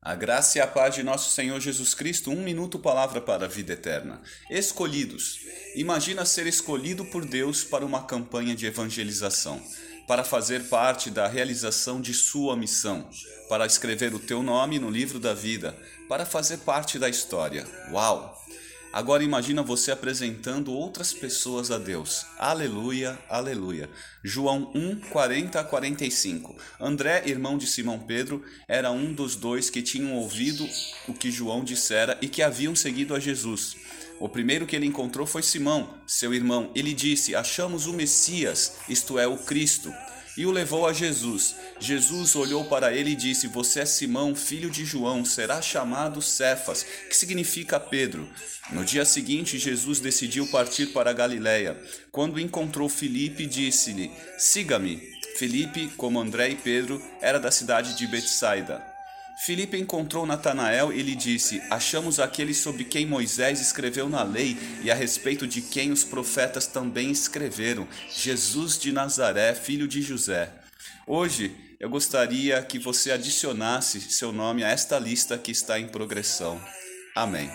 [0.00, 3.48] A graça e a paz de nosso Senhor Jesus Cristo, um minuto palavra para a
[3.48, 4.20] vida eterna.
[4.48, 5.40] Escolhidos.
[5.74, 9.60] Imagina ser escolhido por Deus para uma campanha de evangelização,
[10.06, 13.10] para fazer parte da realização de sua missão,
[13.48, 15.76] para escrever o teu nome no livro da vida,
[16.08, 17.66] para fazer parte da história.
[17.90, 18.45] Uau!
[18.96, 22.24] Agora imagina você apresentando outras pessoas a Deus.
[22.38, 23.90] Aleluia, aleluia.
[24.24, 26.56] João 1, 40 a 45.
[26.80, 30.66] André, irmão de Simão Pedro, era um dos dois que tinham ouvido
[31.06, 33.76] o que João dissera e que haviam seguido a Jesus.
[34.18, 36.70] O primeiro que ele encontrou foi Simão, seu irmão.
[36.74, 39.92] Ele disse: Achamos o Messias, isto é, o Cristo
[40.36, 41.56] e o levou a Jesus.
[41.80, 46.84] Jesus olhou para ele e disse: Você é Simão, filho de João, será chamado Cefas,
[47.08, 48.28] que significa Pedro.
[48.70, 51.80] No dia seguinte, Jesus decidiu partir para Galiléia.
[52.10, 55.16] Quando encontrou Filipe, disse-lhe: Siga-me.
[55.36, 58.95] Filipe, como André e Pedro, era da cidade de Betsaida.
[59.44, 64.90] Filipe encontrou Natanael e lhe disse: Achamos aquele sobre quem Moisés escreveu na lei e
[64.90, 70.50] a respeito de quem os profetas também escreveram, Jesus de Nazaré, filho de José.
[71.06, 76.60] Hoje eu gostaria que você adicionasse seu nome a esta lista que está em progressão.
[77.14, 77.50] Amém.